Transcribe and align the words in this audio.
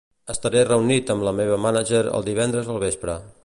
Estaré 0.33 0.63
reunit 0.69 1.11
amb 1.15 1.27
la 1.27 1.33
meva 1.41 1.59
mànager 1.67 2.03
el 2.21 2.27
divendres 2.31 2.73
al 2.77 2.81
vespre. 2.87 3.21